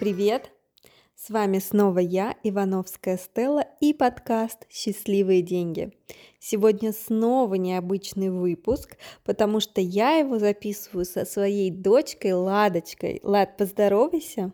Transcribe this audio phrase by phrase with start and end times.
[0.00, 0.50] Привет-привет!
[1.14, 5.92] С вами снова я, Ивановская Стелла, и подкаст «Счастливые деньги».
[6.38, 13.20] Сегодня снова необычный выпуск, потому что я его записываю со своей дочкой Ладочкой.
[13.22, 14.52] Лад, поздоровайся!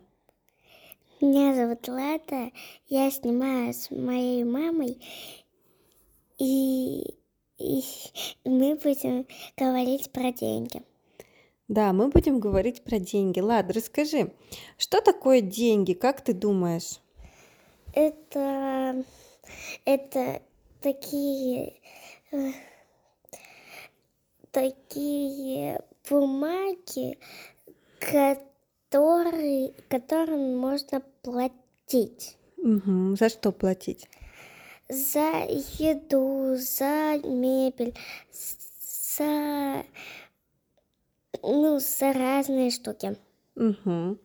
[1.21, 2.51] Меня зовут Лада,
[2.89, 5.01] я снимаю с моей мамой,
[6.37, 7.03] и,
[7.57, 7.83] и
[8.43, 10.81] мы будем говорить про деньги.
[11.67, 13.39] Да, мы будем говорить про деньги.
[13.41, 14.31] Лад, расскажи,
[14.77, 16.99] что такое деньги, как ты думаешь?
[17.93, 19.03] Это,
[19.83, 20.41] это
[20.81, 21.73] такие,
[22.31, 22.51] э,
[24.51, 27.17] такие бумаги,
[27.99, 32.37] которые, которым можно платить.
[32.57, 34.09] Мгм, За что платить?
[34.89, 35.45] За
[35.79, 37.93] еду, за мебель,
[39.17, 39.83] за,
[41.41, 41.79] ну,
[42.13, 43.17] разные штуки.
[43.55, 44.19] Мгм.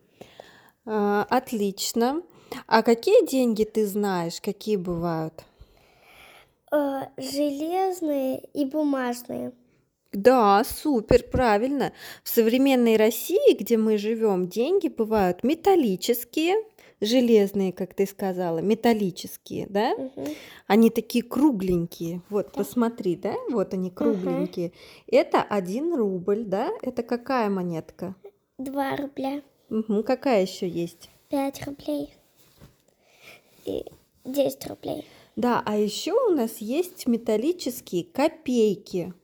[0.87, 2.23] А, Отлично.
[2.67, 4.41] А какие деньги ты знаешь?
[4.41, 5.45] Какие бывают?
[6.71, 9.53] Э, Железные и бумажные.
[10.13, 11.93] Да, супер, правильно.
[12.23, 16.57] В современной России, где мы живем, деньги бывают металлические,
[17.03, 19.95] железные, как ты сказала, металлические, да?
[19.97, 20.28] Мгм.
[20.67, 22.22] Они такие кругленькие.
[22.31, 23.34] Вот, посмотри, да?
[23.50, 24.72] Вот они кругленькие.
[25.08, 26.70] Это один рубль, да?
[26.80, 28.14] Это какая монетка?
[28.58, 31.11] Два рубля, Мгм, Какая еще есть?
[31.28, 32.14] пять рублей
[33.64, 33.84] и
[34.25, 35.06] десять рублей.
[35.34, 39.14] Да, а еще у нас есть металлические копейки.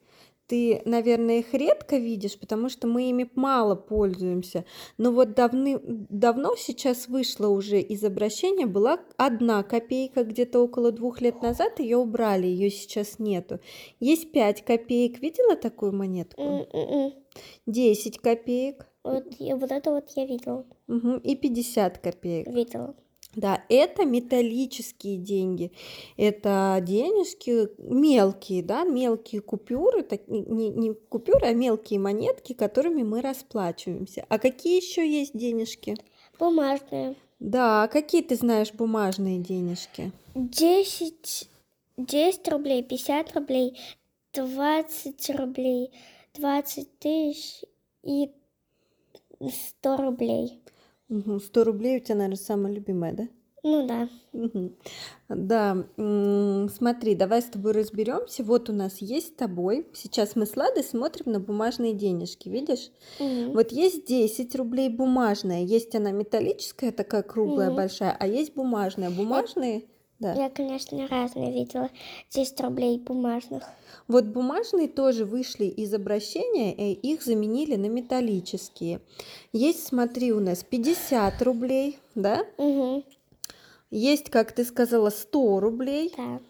[0.49, 4.65] Ты, наверное, их редко видишь, потому что мы ими мало пользуемся.
[4.97, 11.21] Но вот давны, давно сейчас вышло уже из обращения, была одна копейка где-то около двух
[11.21, 13.61] лет назад, ее убрали, ее сейчас нету.
[14.01, 16.41] Есть пять копеек, видела такую монетку?
[16.41, 17.13] М-м-м.
[17.67, 22.49] Десять копеек Вот, вот это вот я видела, мгм, и пятьдесят копеек.
[22.49, 22.97] видела.
[23.39, 25.71] Да, это металлические деньги.
[26.17, 33.21] Это денежки мелкие, да, мелкие купюры, так, не, не- купюры, а мелкие монетки, которыми мы
[33.21, 34.27] расплачиваемся.
[34.29, 35.95] А какие еще есть денежки?
[36.37, 37.15] Бумажные.
[37.39, 40.11] Да, какие ты знаешь бумажные денежки?
[40.35, 41.49] Десять,
[41.97, 43.79] десять рублей, пятьдесят рублей,
[44.35, 45.93] двадцать рублей,
[46.35, 47.63] двадцать тысяч
[48.03, 48.33] и
[49.53, 50.59] сто рублей.
[51.09, 53.29] Мгм, 100 рублей у тебя, наверное, самая любимая, да?
[53.65, 54.09] Ну да.
[55.29, 58.45] Да, смотри, давай с тобой разберемся.
[58.45, 59.87] Вот у нас есть с тобой.
[59.95, 62.91] Сейчас мы с Ладой смотрим на бумажные денежки, видишь?
[63.19, 63.53] Мгм.
[63.53, 67.77] Вот есть 10 рублей бумажная, есть она металлическая, такая круглая, Мгм.
[67.77, 69.11] большая, а есть бумажная.
[69.11, 69.85] Бумажные,
[70.19, 70.35] да.
[70.35, 71.91] Я, конечно, разные видела.
[72.31, 73.63] 10 рублей бумажных.
[74.09, 79.01] Вот бумажные тоже вышли из обращения, и их заменили на металлические.
[79.53, 82.45] Есть, смотри, у нас 50 рублей, да?
[82.57, 83.05] Угу.
[83.91, 86.13] Есть, как ты сказала, 100 рублей.
[86.17, 86.41] Да.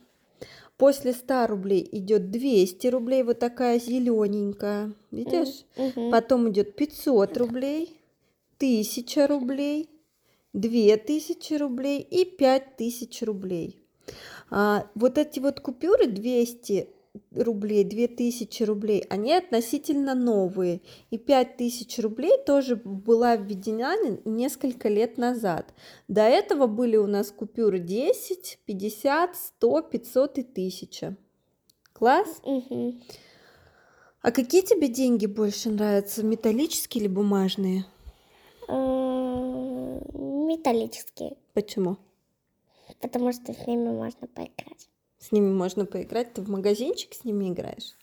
[0.79, 5.65] После 100 рублей идет 200 рублей, вот такая зелененькая, видишь?
[5.77, 6.11] Мгм.
[6.11, 7.97] Потом идет 500 рублей,
[8.59, 9.91] 1000 рублей,
[10.61, 13.81] 2000 рублей и 5000 рублей.
[14.51, 16.89] А, вот эти вот купюры 200
[17.35, 20.81] рублей, 2000 рублей, они относительно новые.
[21.11, 25.75] И 5000 рублей тоже была введена не- несколько лет назад.
[26.07, 31.17] До этого были у нас купюры 10, 50, 100, 500 и 1000.
[31.93, 32.41] Класс?
[32.45, 33.03] Мгм.
[34.21, 37.85] А какие тебе деньги больше нравятся, металлические или бумажные?
[40.49, 41.99] Металлические, Почему?
[43.03, 44.89] потому что с ними можно поиграть.
[45.19, 46.33] С ними можно поиграть.
[46.33, 47.95] Ты в магазинчик с ними играешь?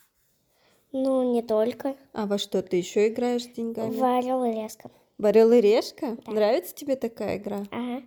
[0.92, 1.96] Ну, не только.
[2.14, 3.90] А во что ты еще играешь с деньгами?
[3.90, 4.92] В орел и леска.
[5.18, 6.18] В Орел и Решка?
[6.28, 7.64] Нравится тебе такая игра?
[7.72, 8.03] Ага.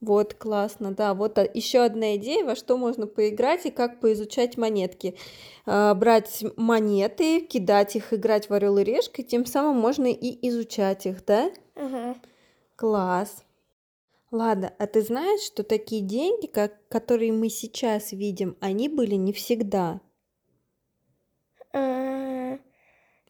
[0.00, 1.12] Вот, классно, да.
[1.12, 5.16] Вот еще одна идея, во что можно поиграть и как поизучать монетки.
[5.66, 10.46] А, Брать монеты, кидать их, играть в Орел и Решка, и тем самым можно и
[10.48, 11.50] изучать их, да?
[11.74, 12.14] Ага.
[12.76, 13.42] Класс.
[14.34, 19.32] Ладно, а ты знаешь, что такие деньги, как, которые мы сейчас видим, они были не
[19.32, 20.00] всегда?
[21.72, 22.58] А,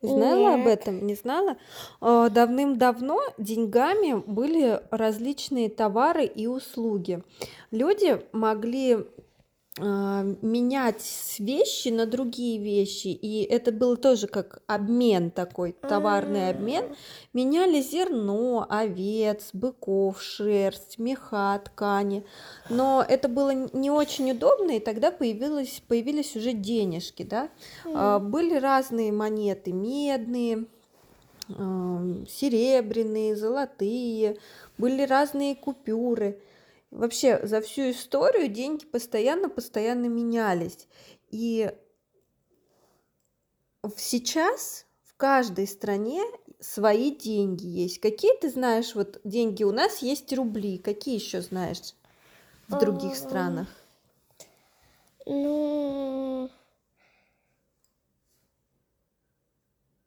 [0.00, 0.80] Знала об Нет.
[0.80, 1.06] этом?
[1.06, 1.58] Не знала?
[2.00, 7.22] А, Давным-давно деньгами были различные товары и услуги.
[7.70, 9.06] Люди могли
[9.76, 16.94] менять с вещи на другие вещи, и это было тоже как обмен такой, товарный обмен.
[17.32, 22.24] Меняли зерно, овец, быков, шерсть, меха, ткани.
[22.70, 27.48] Но это было не очень удобно, и тогда появилось, появились уже денежки, да.
[27.84, 30.66] А, Были разные монеты, медные,
[31.48, 34.36] серебряные, золотые,
[34.78, 36.38] были разные купюры.
[36.94, 40.86] Вообще за всю историю деньги постоянно-постоянно менялись.
[41.28, 41.72] И
[43.96, 46.22] сейчас в каждой стране
[46.60, 47.98] свои деньги есть.
[47.98, 51.94] Какие ты знаешь, вот деньги у нас есть рубли, какие еще знаешь
[52.68, 53.66] в других странах?
[55.26, 56.48] Ну,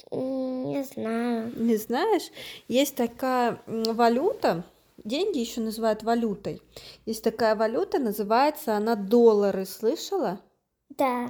[0.10, 1.51] не знаю.
[1.57, 2.31] Не знаешь,
[2.69, 4.63] есть такая валюта,
[5.07, 6.62] деньги еще называют валютой.
[7.06, 10.39] Есть такая валюта, называется она доллары, слышала?
[10.89, 11.30] Да.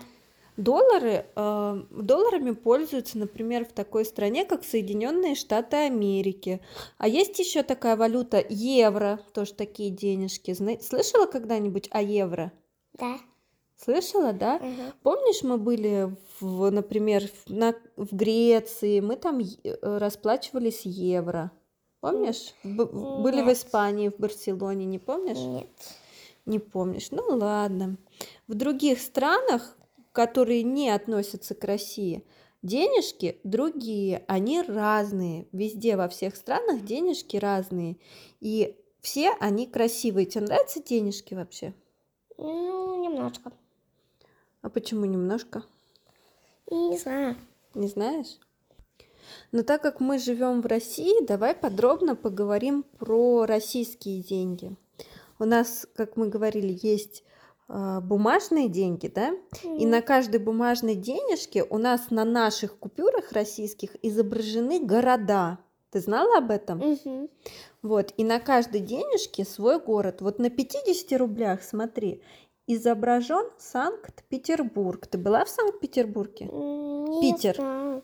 [0.57, 6.61] Доллары, э, долларами пользуются, например, в такой стране, как Соединенные Штаты Америки.
[6.97, 10.53] А есть еще такая валюта евро, тоже такие денежки.
[10.53, 12.51] Зна- Слышала когда-нибудь о евро?
[12.93, 13.17] Да.
[13.75, 14.57] Слышала, да?
[14.57, 14.93] Мгм.
[15.03, 21.51] Помнишь, мы были, в, например, в, на- в Греции, мы там э, расплачивались евро.
[21.99, 22.53] Помнишь?
[22.63, 23.51] Б- были в.
[23.51, 25.37] Испании, в Барселоне, не помнишь?
[25.37, 25.69] Нет.
[26.45, 27.11] Не помнишь.
[27.11, 27.97] Ну ладно.
[28.47, 29.75] В других странах,
[30.11, 32.23] которые не относятся к России,
[32.61, 35.47] денежки другие, они разные.
[35.51, 37.97] Везде, во всех странах денежки разные.
[38.39, 40.25] И все они красивые.
[40.25, 41.73] Тебе нравятся денежки вообще?
[42.37, 43.51] Ну, немножко.
[44.61, 45.63] А почему немножко?
[46.69, 47.35] Не знаю.
[47.73, 48.37] Не знаешь?
[49.51, 54.75] Но так как мы живем в России, давай подробно поговорим про российские деньги.
[55.39, 57.23] У нас, как мы говорили, есть
[57.69, 59.35] а, бумажные деньги, да?
[59.63, 59.89] И Мгм.
[59.89, 65.59] на каждой бумажной денежке у нас на наших купюрах российских изображены города.
[65.91, 66.79] Ты знала об этом?
[66.79, 67.29] Мгм.
[67.81, 70.21] Вот, и на каждой денежке свой город.
[70.21, 72.21] Вот на 50 рублях, смотри,
[72.67, 75.07] изображен Санкт-Петербург.
[75.07, 76.45] Ты была в Санкт-Петербурге?
[76.45, 78.01] Не Питер.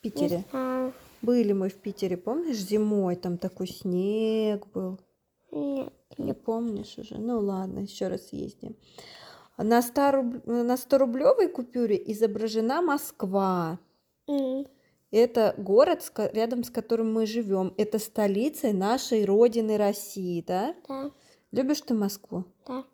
[0.00, 0.46] В Питере?
[0.50, 0.92] Не.
[1.20, 4.98] Были мы в Питере, помнишь, зимой там такой снег был.
[5.52, 5.92] Нет.
[6.16, 7.18] Не помнишь уже?
[7.18, 8.76] Ну ладно, еще раз ездим.
[9.58, 10.46] На 100, руб...
[10.46, 13.78] на 100 рублевой купюре изображена Москва.
[14.26, 14.66] М,
[15.10, 17.74] Это город, рядом с которым мы живем.
[17.76, 20.74] Это столица нашей родины России, да?
[20.88, 21.10] Да.
[21.52, 22.44] Любишь ты Москву?
[22.66, 22.84] Да.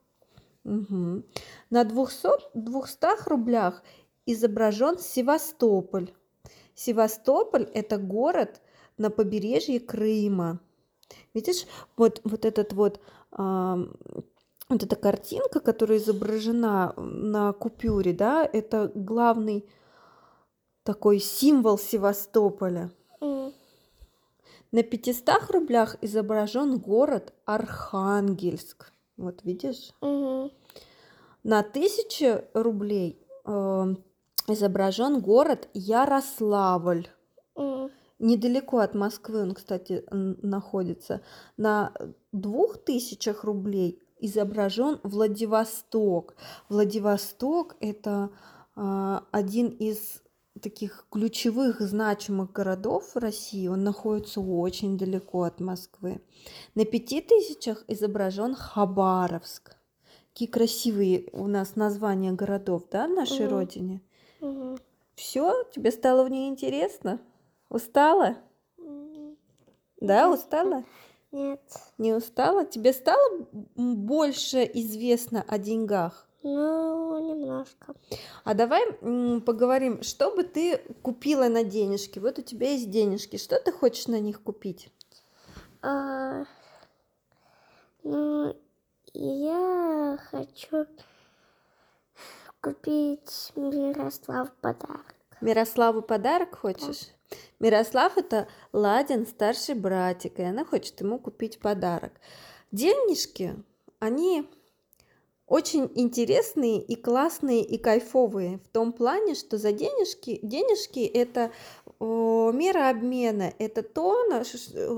[0.65, 1.25] Мгм.
[1.71, 3.85] На 200, 200 рублях
[4.27, 6.11] изображен Севастополь.
[6.77, 8.61] Севастополь– это город
[8.99, 10.61] на побережье Крыма.
[11.35, 13.01] Видишь, вот, вот этот вот,
[13.33, 13.95] ам,
[14.69, 19.69] вот эта картинка, которая изображена на купюре, да, это главный
[20.83, 22.91] такой символ Севастополя.
[23.21, 23.53] М,
[24.73, 28.93] На 500 рублях изображен город Архангельск.
[29.17, 29.93] Вот видишь?
[30.01, 30.51] мгм.
[31.43, 33.95] На 1000 рублей э,
[34.49, 37.09] изображен город Ярославль.
[37.57, 41.21] М, Недалеко от Москвы он, кстати, находится.
[41.59, 41.93] На
[42.33, 46.35] двух тысячах рублей изображен Владивосток.
[46.71, 48.31] Владивосток– это
[48.75, 50.23] а, один из
[50.63, 53.69] таких ключевых значимых городов в России.
[53.69, 56.23] Он находится очень далеко от Москвы.
[56.75, 59.77] На пяти тысячах изображен Хабаровск.
[60.33, 63.51] Какие красивые у нас названия городов, да, в нашей Мгм.
[63.55, 64.01] родине.
[64.41, 64.79] Мгм.
[65.15, 67.21] Все, тебе стало в ней интересно?
[67.69, 68.37] Устала?
[68.79, 69.37] М,
[70.01, 70.85] Да, устала?
[71.33, 71.61] Нет.
[71.99, 72.65] Не устала?
[72.65, 76.29] Тебе стало больше известно о деньгах?
[76.43, 77.95] Ну, немножко.
[78.45, 78.93] А давай
[79.41, 82.19] поговорим, что бы ты купила на денежки?
[82.21, 84.91] Вот у тебя есть денежки, что ты хочешь на них купить?
[85.83, 86.45] А,
[88.05, 88.55] ну,
[89.15, 90.87] я хочу
[92.67, 95.15] купить Мирослав подарок.
[95.41, 97.13] Мирославу подарок хочешь?
[97.61, 102.13] Мирослав это Ладин, старший братик, и она хочет ему купить подарок.
[102.73, 103.55] Денежки,
[104.01, 104.51] они
[105.47, 111.53] очень интересные и классные и кайфовые в том плане, что за денежки, денежки это
[112.01, 114.43] мера обмена, это то,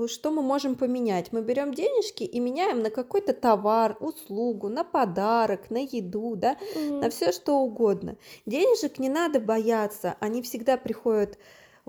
[0.07, 1.31] что мы можем поменять.
[1.31, 6.99] Мы берем денежки и меняем на какой-то товар, услугу, на подарок, на еду, да, Мгм.
[6.99, 8.17] на все что угодно.
[8.45, 11.37] Денежек не надо бояться, они всегда приходят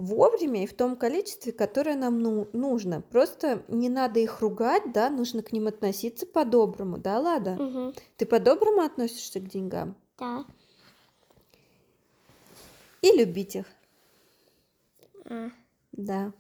[0.01, 3.03] вовремя и в том количестве, которое нам ну- нужно.
[3.03, 7.53] Просто не надо их ругать, да, нужно к ним относиться по-доброму, да, Лада?
[7.53, 7.95] Мгм.
[8.17, 10.47] Ты по-доброму относишься к деньгам Да.
[13.03, 13.67] и любить их,
[15.27, 15.51] А,
[15.93, 16.33] да.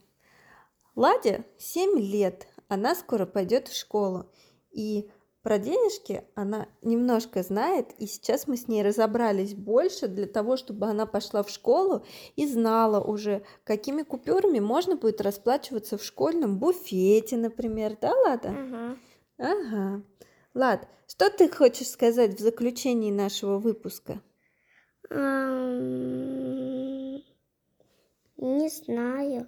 [0.97, 4.26] Ладе 7 лет, она скоро пойдет в школу,
[4.73, 5.11] и
[5.42, 10.85] про денежки она немножко знает, и сейчас мы с ней разобрались больше для того, чтобы
[10.87, 12.04] она пошла в школу
[12.37, 18.50] и знала уже, какими купюрами можно будет расплачиваться в школьном буфете, например, да, Лада?
[18.50, 18.97] Ага.
[19.38, 20.02] Ага.
[20.52, 24.20] Лад, что ты хочешь сказать в заключении нашего выпуска?
[25.09, 25.16] Не
[28.68, 29.47] знаю.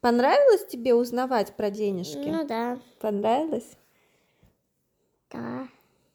[0.00, 2.28] Понравилось тебе узнавать про денежки?
[2.28, 3.76] Ну да, Понравилось?
[5.30, 5.68] Да.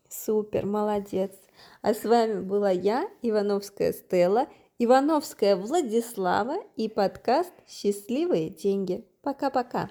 [0.10, 1.32] Супер, молодец.
[1.82, 4.48] А с вами была я, Ивановская Стелла,
[4.80, 9.06] Ивановская Владислава и подкаст «Счастливые деньги».
[9.22, 9.90] Пока-пока.